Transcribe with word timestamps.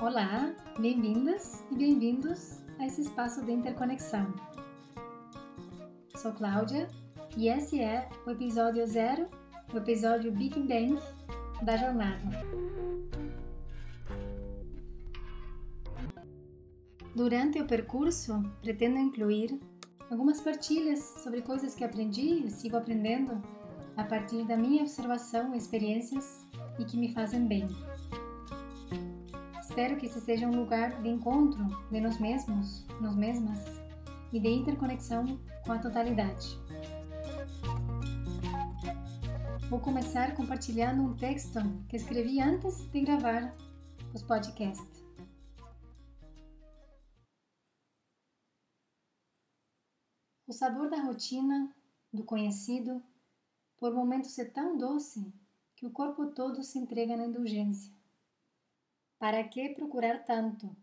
Olá, 0.00 0.50
bem-vindas 0.78 1.62
e 1.70 1.74
bem-vindos 1.74 2.62
a 2.78 2.86
esse 2.86 3.02
espaço 3.02 3.44
de 3.44 3.52
interconexão. 3.52 4.32
Sou 6.16 6.32
Cláudia 6.32 6.88
e 7.36 7.48
esse 7.48 7.78
é 7.82 8.08
o 8.26 8.30
episódio 8.30 8.86
zero, 8.86 9.28
o 9.74 9.76
episódio 9.76 10.32
Big 10.32 10.58
Bang 10.58 10.98
da 11.60 11.76
jornada. 11.76 12.22
Durante 17.14 17.60
o 17.60 17.66
percurso, 17.66 18.42
pretendo 18.62 18.96
incluir 18.96 19.60
algumas 20.10 20.40
partilhas 20.40 21.00
sobre 21.22 21.42
coisas 21.42 21.74
que 21.74 21.84
aprendi 21.84 22.46
e 22.46 22.50
sigo 22.50 22.78
aprendendo 22.78 23.38
a 23.98 24.04
partir 24.04 24.46
da 24.46 24.56
minha 24.56 24.80
observação 24.80 25.54
e 25.54 25.58
experiências 25.58 26.46
e 26.78 26.86
que 26.86 26.96
me 26.96 27.12
fazem 27.12 27.46
bem. 27.46 27.68
Espero 29.70 29.96
que 29.96 30.06
esse 30.06 30.20
seja 30.20 30.48
um 30.48 30.56
lugar 30.56 31.00
de 31.00 31.08
encontro 31.08 31.64
de 31.92 32.00
nós 32.00 32.18
mesmos, 32.18 32.84
nós 33.00 33.14
mesmas 33.14 33.60
e 34.32 34.40
de 34.40 34.48
interconexão 34.48 35.38
com 35.64 35.70
a 35.70 35.78
totalidade. 35.78 36.58
Vou 39.70 39.78
começar 39.78 40.34
compartilhando 40.34 41.02
um 41.02 41.16
texto 41.16 41.60
que 41.88 41.94
escrevi 41.94 42.40
antes 42.40 42.90
de 42.90 43.00
gravar 43.00 43.54
os 44.12 44.24
podcasts. 44.24 45.04
O 50.48 50.52
sabor 50.52 50.90
da 50.90 51.00
rotina, 51.00 51.72
do 52.12 52.24
conhecido, 52.24 53.00
por 53.78 53.94
momentos 53.94 54.36
é 54.36 54.44
tão 54.46 54.76
doce 54.76 55.32
que 55.76 55.86
o 55.86 55.92
corpo 55.92 56.26
todo 56.26 56.60
se 56.64 56.76
entrega 56.76 57.16
na 57.16 57.26
indulgência. 57.26 57.99
Para 59.20 59.46
que 59.46 59.68
procurar 59.68 60.24
tanto? 60.24 60.74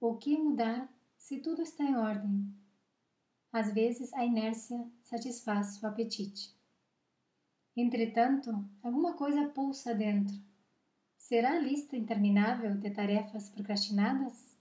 O 0.00 0.16
que 0.16 0.36
mudar 0.36 0.92
se 1.16 1.38
tudo 1.38 1.62
está 1.62 1.84
em 1.84 1.96
ordem? 1.96 2.52
Às 3.52 3.72
vezes 3.72 4.12
a 4.12 4.24
inércia 4.24 4.84
satisfaz 5.04 5.80
o 5.80 5.86
apetite. 5.86 6.52
Entretanto, 7.76 8.50
alguma 8.82 9.12
coisa 9.14 9.46
pulsa 9.50 9.94
dentro. 9.94 10.34
Será 11.16 11.52
a 11.52 11.60
lista 11.60 11.96
interminável 11.96 12.76
de 12.76 12.90
tarefas 12.90 13.48
procrastinadas? 13.48 14.58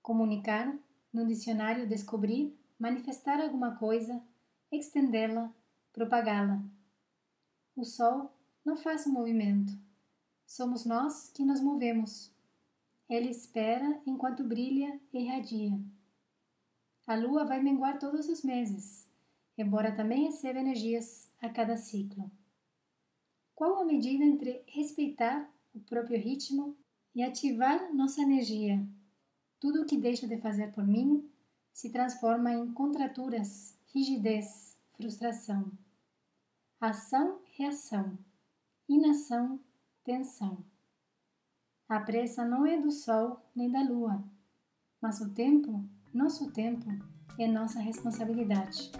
Comunicar, 0.00 0.74
no 1.12 1.26
dicionário 1.26 1.86
descobrir, 1.86 2.58
manifestar 2.78 3.38
alguma 3.42 3.76
coisa, 3.76 4.22
estendê-la, 4.72 5.52
propagá-la. 5.92 6.64
O 7.76 7.84
sol 7.84 8.32
não 8.64 8.74
faz 8.74 9.04
o 9.04 9.12
movimento. 9.12 9.89
Somos 10.50 10.84
nós 10.84 11.30
que 11.32 11.44
nos 11.44 11.60
movemos. 11.60 12.34
Ele 13.08 13.30
espera 13.30 14.02
enquanto 14.04 14.42
brilha 14.42 15.00
e 15.12 15.20
irradia. 15.20 15.80
A 17.06 17.14
lua 17.14 17.44
vai 17.44 17.62
menguar 17.62 18.00
todos 18.00 18.28
os 18.28 18.42
meses, 18.42 19.08
embora 19.56 19.94
também 19.94 20.24
receba 20.24 20.58
energias 20.58 21.32
a 21.40 21.48
cada 21.48 21.76
ciclo. 21.76 22.28
Qual 23.54 23.78
a 23.78 23.84
medida 23.84 24.24
entre 24.24 24.64
respeitar 24.66 25.48
o 25.72 25.78
próprio 25.78 26.18
ritmo 26.18 26.76
e 27.14 27.22
ativar 27.22 27.94
nossa 27.94 28.20
energia? 28.20 28.84
Tudo 29.60 29.82
o 29.82 29.86
que 29.86 29.96
deixo 29.96 30.26
de 30.26 30.36
fazer 30.38 30.72
por 30.72 30.84
mim 30.84 31.30
se 31.72 31.92
transforma 31.92 32.52
em 32.52 32.72
contraturas, 32.72 33.78
rigidez, 33.94 34.76
frustração. 34.96 35.70
Ação, 36.80 37.40
reação. 37.52 38.18
Inação, 38.88 39.60
tensão. 40.10 40.58
A 41.88 42.00
pressa 42.00 42.44
não 42.44 42.66
é 42.66 42.76
do 42.76 42.90
sol 42.90 43.48
nem 43.54 43.70
da 43.70 43.80
lua, 43.80 44.24
mas 45.00 45.20
o 45.20 45.32
tempo, 45.32 45.88
nosso 46.12 46.50
tempo, 46.50 46.84
é 47.38 47.46
nossa 47.46 47.78
responsabilidade. 47.78 48.90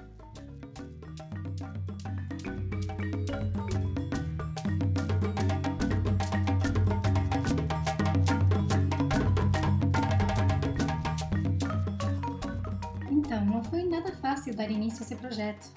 Então, 13.11 13.45
não 13.47 13.65
foi 13.65 13.83
nada 13.83 14.13
fácil 14.19 14.55
dar 14.55 14.71
início 14.71 15.03
a 15.03 15.07
esse 15.07 15.17
projeto. 15.17 15.75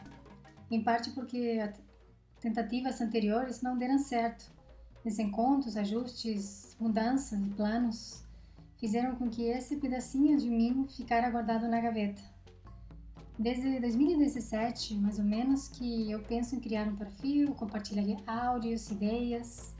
Em 0.69 0.83
parte 0.83 1.09
porque 1.09 1.57
tentativas 2.39 3.01
anteriores 3.01 3.63
não 3.63 3.75
deram 3.75 3.97
certo. 3.97 4.53
Desencontros, 5.03 5.75
ajustes, 5.75 6.77
mudanças 6.79 7.43
de 7.43 7.49
planos 7.49 8.23
fizeram 8.77 9.15
com 9.15 9.29
que 9.29 9.43
esse 9.43 9.75
pedacinho 9.75 10.37
de 10.37 10.49
mim 10.49 10.87
ficara 10.87 11.29
guardado 11.29 11.67
na 11.67 11.81
gaveta. 11.81 12.21
Desde 13.37 13.79
2017, 13.79 14.95
mais 14.95 15.19
ou 15.19 15.25
menos, 15.25 15.67
que 15.67 16.09
eu 16.09 16.21
penso 16.21 16.55
em 16.55 16.59
criar 16.59 16.87
um 16.87 16.95
perfil, 16.95 17.53
compartilhar 17.55 18.05
áudios, 18.25 18.89
ideias, 18.91 19.73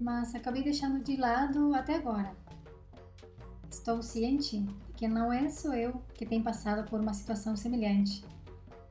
mas 0.00 0.34
acabei 0.34 0.64
deixando 0.64 1.02
de 1.02 1.16
lado 1.16 1.72
até 1.74 1.94
agora. 1.94 2.34
Estou 3.70 4.02
ciente 4.02 4.60
de 4.60 4.74
que 4.96 5.06
não 5.06 5.32
é 5.32 5.48
só 5.48 5.74
eu 5.74 6.02
que 6.14 6.26
tem 6.26 6.42
passado 6.42 6.88
por 6.88 7.00
uma 7.00 7.12
situação 7.12 7.56
semelhante. 7.56 8.24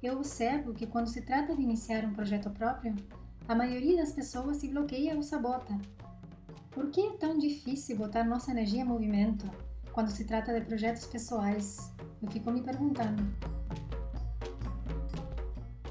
Eu 0.01 0.15
observo 0.17 0.73
que 0.73 0.85
quando 0.85 1.07
se 1.07 1.21
trata 1.21 1.55
de 1.55 1.61
iniciar 1.61 2.05
um 2.05 2.13
projeto 2.13 2.49
próprio, 2.49 2.95
a 3.47 3.55
maioria 3.55 3.97
das 3.97 4.11
pessoas 4.11 4.57
se 4.57 4.67
bloqueia 4.69 5.15
ou 5.15 5.23
sabota. 5.23 5.77
Por 6.71 6.89
que 6.89 7.01
é 7.01 7.11
tão 7.17 7.37
difícil 7.37 7.97
botar 7.97 8.23
nossa 8.23 8.51
energia 8.51 8.81
em 8.81 8.85
movimento 8.85 9.49
quando 9.91 10.09
se 10.09 10.25
trata 10.25 10.57
de 10.57 10.65
projetos 10.65 11.05
pessoais? 11.05 11.91
Eu 12.21 12.29
fico 12.29 12.49
me 12.51 12.61
perguntando. 12.61 13.23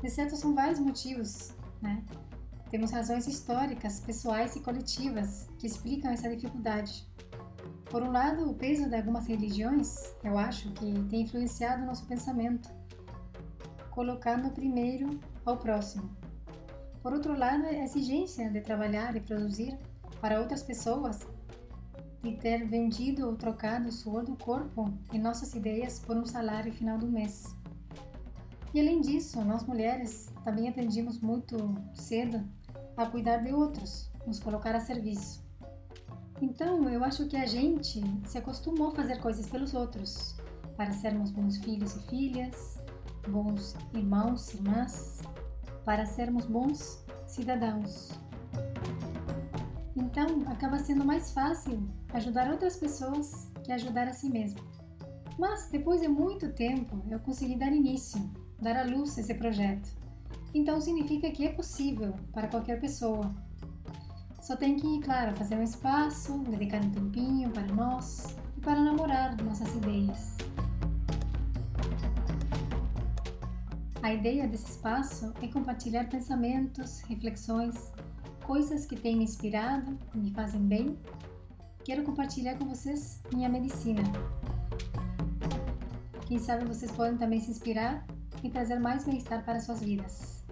De 0.02 0.10
certo, 0.10 0.34
são 0.34 0.54
vários 0.54 0.80
motivos, 0.80 1.52
né? 1.80 2.02
Temos 2.70 2.90
razões 2.90 3.26
históricas, 3.26 4.00
pessoais 4.00 4.56
e 4.56 4.60
coletivas 4.60 5.46
que 5.58 5.66
explicam 5.66 6.10
essa 6.10 6.28
dificuldade. 6.28 7.06
Por 7.90 8.02
um 8.02 8.10
lado, 8.10 8.50
o 8.50 8.54
peso 8.54 8.88
de 8.88 8.96
algumas 8.96 9.26
religiões, 9.26 10.10
eu 10.24 10.38
acho 10.38 10.72
que 10.72 11.04
tem 11.10 11.20
influenciado 11.20 11.84
nosso 11.84 12.06
pensamento, 12.06 12.70
colocando 13.90 14.50
primeiro 14.50 15.20
ao 15.44 15.58
próximo. 15.58 16.21
Por 17.02 17.12
outro 17.12 17.36
lado, 17.36 17.64
a 17.64 17.72
exigência 17.72 18.48
de 18.48 18.60
trabalhar 18.60 19.16
e 19.16 19.20
produzir 19.20 19.76
para 20.20 20.38
outras 20.40 20.62
pessoas 20.62 21.26
e 22.22 22.32
ter 22.36 22.64
vendido 22.64 23.26
ou 23.26 23.34
trocado 23.34 23.88
o 23.88 23.92
suor 23.92 24.24
do 24.24 24.36
corpo 24.36 24.92
e 25.12 25.18
nossas 25.18 25.52
ideias 25.54 25.98
por 25.98 26.16
um 26.16 26.24
salário 26.24 26.72
final 26.72 26.96
do 26.96 27.08
mês. 27.08 27.56
E 28.72 28.80
além 28.80 29.00
disso, 29.00 29.44
nós 29.44 29.64
mulheres 29.64 30.30
também 30.44 30.68
aprendimos 30.68 31.18
muito 31.18 31.74
cedo 31.92 32.42
a 32.96 33.04
cuidar 33.06 33.38
de 33.38 33.52
outros, 33.52 34.10
nos 34.24 34.38
colocar 34.38 34.74
a 34.74 34.80
serviço. 34.80 35.42
Então, 36.40 36.88
eu 36.88 37.04
acho 37.04 37.26
que 37.26 37.36
a 37.36 37.46
gente 37.46 38.02
se 38.26 38.38
acostumou 38.38 38.88
a 38.88 38.92
fazer 38.92 39.20
coisas 39.20 39.46
pelos 39.46 39.74
outros, 39.74 40.36
para 40.76 40.92
sermos 40.92 41.30
bons 41.30 41.56
filhos 41.58 41.96
e 41.96 42.00
filhas, 42.08 42.78
bons 43.28 43.76
irmãos 43.92 44.52
e 44.54 44.56
irmãs, 44.56 45.20
para 45.84 46.06
sermos 46.06 46.46
bons 46.46 47.04
cidadãos. 47.26 48.10
Então, 49.96 50.42
acaba 50.46 50.78
sendo 50.78 51.04
mais 51.04 51.32
fácil 51.32 51.88
ajudar 52.12 52.50
outras 52.50 52.76
pessoas 52.76 53.50
que 53.64 53.72
ajudar 53.72 54.08
a 54.08 54.12
si 54.12 54.28
mesmo. 54.28 54.60
Mas, 55.38 55.68
depois 55.70 56.00
de 56.00 56.08
muito 56.08 56.52
tempo, 56.52 57.02
eu 57.10 57.18
consegui 57.20 57.56
dar 57.56 57.72
início, 57.72 58.20
dar 58.60 58.76
à 58.76 58.84
luz 58.84 59.16
esse 59.18 59.34
projeto. 59.34 59.88
Então, 60.54 60.80
significa 60.80 61.30
que 61.30 61.46
é 61.46 61.52
possível 61.52 62.14
para 62.32 62.48
qualquer 62.48 62.80
pessoa 62.80 63.30
só 64.42 64.56
tem 64.56 64.74
que, 64.74 64.98
claro, 64.98 65.36
fazer 65.36 65.54
um 65.54 65.62
espaço, 65.62 66.36
dedicar 66.38 66.82
um 66.82 66.90
tempinho 66.90 67.48
para 67.50 67.62
nós 67.72 68.36
e 68.56 68.60
para 68.60 68.80
namorar 68.80 69.40
nossas 69.40 69.72
ideias. 69.76 70.36
A 74.02 74.12
ideia 74.12 74.48
desse 74.48 74.68
espaço 74.68 75.32
é 75.40 75.46
compartilhar 75.46 76.08
pensamentos, 76.08 77.02
reflexões, 77.02 77.92
coisas 78.44 78.84
que 78.84 78.96
têm 78.96 79.16
me 79.16 79.22
inspirado 79.22 79.96
e 80.12 80.18
me 80.18 80.32
fazem 80.32 80.60
bem. 80.60 80.98
Quero 81.84 82.02
compartilhar 82.02 82.58
com 82.58 82.64
vocês 82.64 83.22
minha 83.32 83.48
medicina. 83.48 84.02
Quem 86.26 86.36
sabe 86.40 86.64
vocês 86.64 86.90
podem 86.90 87.16
também 87.16 87.38
se 87.38 87.52
inspirar 87.52 88.04
e 88.42 88.50
trazer 88.50 88.80
mais 88.80 89.04
bem-estar 89.04 89.44
para 89.44 89.60
suas 89.60 89.80
vidas. 89.80 90.44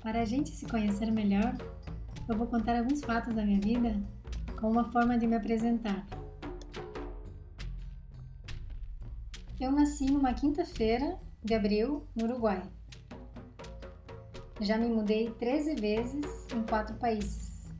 Para 0.00 0.22
a 0.22 0.24
gente 0.24 0.50
se 0.50 0.66
conhecer 0.66 1.10
melhor, 1.10 1.56
eu 2.28 2.36
vou 2.36 2.46
contar 2.46 2.78
alguns 2.78 3.02
fatos 3.02 3.34
da 3.34 3.44
minha 3.44 3.60
vida 3.60 4.00
como 4.60 4.74
uma 4.74 4.92
forma 4.92 5.18
de 5.18 5.26
me 5.26 5.34
apresentar. 5.34 6.06
Eu 9.62 9.70
nasci 9.70 10.06
numa 10.06 10.34
quinta-feira 10.34 11.16
de 11.40 11.54
abril 11.54 12.04
no 12.16 12.24
Uruguai. 12.24 12.60
Já 14.60 14.76
me 14.76 14.88
mudei 14.88 15.30
13 15.30 15.76
vezes 15.76 16.26
em 16.52 16.64
quatro 16.64 16.96
países. 16.96 17.70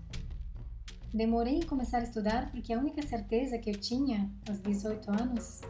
Demorei 1.12 1.56
em 1.56 1.66
começar 1.66 1.98
a 1.98 2.04
estudar 2.04 2.52
porque 2.52 2.72
a 2.72 2.78
única 2.78 3.02
certeza 3.02 3.58
que 3.58 3.68
eu 3.68 3.74
tinha 3.74 4.30
aos 4.48 4.60
18 4.60 5.10
anos 5.10 5.60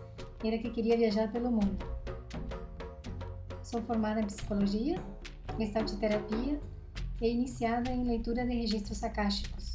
era 0.44 0.58
que 0.58 0.68
queria 0.68 0.98
viajar 0.98 1.32
pelo 1.32 1.50
mundo. 1.50 1.78
Sou 3.62 3.80
formada 3.80 4.20
em 4.20 4.26
psicologia, 4.26 5.02
gestalt 5.58 5.98
terapia 5.98 6.60
e 7.22 7.26
iniciada 7.26 7.90
em 7.90 8.04
leitura 8.04 8.44
de 8.44 8.54
registros 8.54 9.02
akáshicos. 9.02 9.71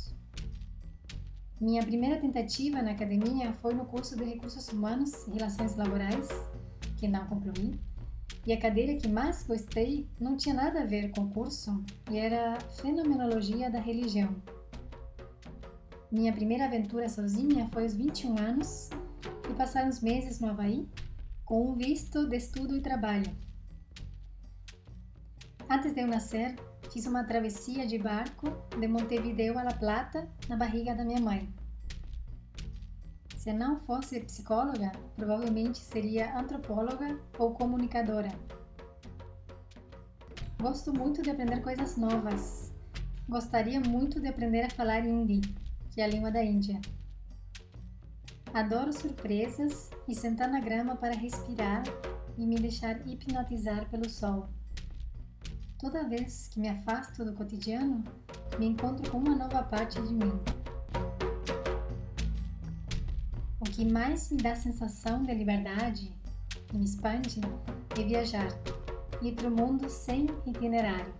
Minha 1.59 1.81
primeira 1.81 2.21
tentativa 2.21 2.83
na 2.83 2.91
academia 2.91 3.51
foi 3.53 3.73
no 3.73 3.83
curso 3.85 4.15
de 4.15 4.23
Recursos 4.23 4.67
Humanos 4.69 5.27
e 5.27 5.31
Relações 5.31 5.75
Laborais, 5.75 6.27
que 6.97 7.07
não 7.07 7.25
concluí, 7.25 7.79
e 8.45 8.53
a 8.53 8.61
cadeira 8.61 8.95
que 8.95 9.07
mais 9.07 9.41
gostei 9.41 10.07
não 10.19 10.37
tinha 10.37 10.53
nada 10.53 10.81
a 10.81 10.85
ver 10.85 11.09
com 11.09 11.21
o 11.21 11.29
curso 11.31 11.83
e 12.11 12.17
era 12.19 12.59
Fenomenologia 12.79 13.71
da 13.71 13.79
Religião. 13.79 14.35
Minha 16.11 16.31
primeira 16.31 16.65
aventura 16.65 17.09
sozinha 17.09 17.67
foi 17.69 17.83
aos 17.83 17.95
21 17.95 18.37
anos. 18.37 18.89
Fui 19.43 19.55
passar 19.55 19.87
uns 19.87 19.99
meses 19.99 20.39
no 20.39 20.49
Havaí 20.49 20.87
com 21.43 21.71
um 21.71 21.73
visto 21.73 22.27
de 22.29 22.37
estudo 22.37 22.77
e 22.77 22.81
trabalho. 22.81 23.35
Antes 25.67 25.91
de 25.91 26.01
eu 26.01 26.07
nascer, 26.07 26.55
fiz 26.91 27.05
uma 27.05 27.23
travessia 27.23 27.85
de 27.85 27.97
barco 27.97 28.47
de 28.79 28.87
Montevideo 28.87 29.57
a 29.57 29.63
La 29.63 29.73
Plata 29.73 30.27
na 30.47 30.55
barriga 30.55 30.95
da 30.95 31.03
minha 31.03 31.19
mãe. 31.19 31.53
Se 33.35 33.53
não 33.53 33.79
fosse 33.79 34.19
psicóloga, 34.19 34.91
provavelmente 35.15 35.77
seria 35.77 36.37
antropóloga 36.37 37.19
ou 37.37 37.53
comunicadora. 37.53 38.29
Gosto 40.61 40.93
muito 40.93 41.21
de 41.21 41.29
aprender 41.29 41.61
coisas 41.61 41.95
novas. 41.97 42.73
Gostaria 43.29 43.79
muito 43.79 44.19
de 44.19 44.27
aprender 44.27 44.63
a 44.63 44.69
falar 44.69 45.05
hindi 45.05 45.41
que 45.97 46.01
é 46.01 46.03
a 46.03 46.07
língua 46.07 46.29
da 46.29 46.43
Índia. 46.43 46.79
Adoro 48.53 48.93
surpresas 48.93 49.89
e 50.07 50.13
sentar 50.13 50.47
na 50.47 50.59
grama 50.59 50.95
para 50.95 51.15
respirar 51.15 51.81
e 52.37 52.45
me 52.45 52.55
deixar 52.55 53.07
hipnotizar 53.07 53.89
pelo 53.89 54.07
sol. 54.07 54.47
Toda 55.79 56.09
vez 56.09 56.47
que 56.47 56.59
me 56.59 56.69
afasto 56.69 57.23
do 57.23 57.33
cotidiano, 57.33 58.03
me 58.57 58.65
encontro 58.65 59.11
com 59.11 59.19
uma 59.19 59.35
nova 59.35 59.61
parte 59.61 60.01
de 60.01 60.11
mim. 60.11 60.31
O 63.59 63.63
que 63.63 63.85
mais 63.85 64.31
me 64.31 64.41
dá 64.41 64.55
sensação 64.55 65.21
de 65.21 65.31
liberdade 65.35 66.11
e 66.73 66.77
me 66.77 66.83
expande 66.83 67.39
é 67.95 68.03
viajar, 68.03 68.47
ir 69.21 69.33
para 69.33 69.49
o 69.49 69.51
mundo 69.51 69.87
sem 69.87 70.25
itinerário. 70.47 71.13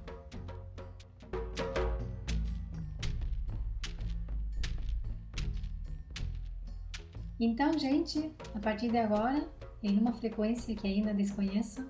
Então, 7.39 7.77
gente, 7.77 8.31
a 8.55 8.59
partir 8.59 8.89
de 8.89 8.97
agora, 8.97 9.47
em 9.83 9.99
uma 9.99 10.13
frequência 10.13 10.75
que 10.75 10.87
ainda 10.87 11.13
desconheço, 11.13 11.85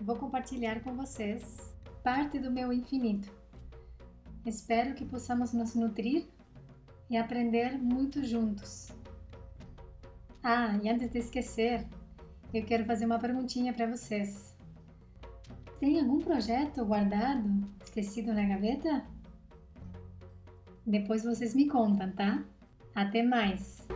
vou 0.00 0.14
compartilhar 0.14 0.80
com 0.84 0.94
vocês 0.94 1.71
parte 2.02 2.38
do 2.38 2.50
meu 2.50 2.72
infinito. 2.72 3.30
Espero 4.44 4.94
que 4.94 5.04
possamos 5.04 5.52
nos 5.52 5.74
nutrir 5.74 6.26
e 7.08 7.16
aprender 7.16 7.78
muito 7.78 8.24
juntos. 8.24 8.90
Ah, 10.42 10.76
e 10.82 10.88
antes 10.88 11.10
de 11.10 11.18
esquecer, 11.18 11.86
eu 12.52 12.64
quero 12.64 12.84
fazer 12.84 13.06
uma 13.06 13.18
perguntinha 13.18 13.72
para 13.72 13.86
vocês. 13.86 14.56
Tem 15.78 16.00
algum 16.00 16.18
projeto 16.18 16.84
guardado, 16.84 17.48
esquecido 17.82 18.32
na 18.32 18.44
gaveta? 18.44 19.04
Depois 20.84 21.22
vocês 21.22 21.54
me 21.54 21.68
contam, 21.68 22.10
tá? 22.12 22.44
Até 22.94 23.22
mais! 23.22 23.86